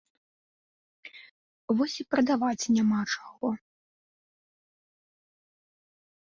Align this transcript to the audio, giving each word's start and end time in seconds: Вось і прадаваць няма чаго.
Вось 1.81 1.97
і 2.05 2.07
прадаваць 2.15 2.69
няма 2.79 3.01
чаго. 3.13 3.49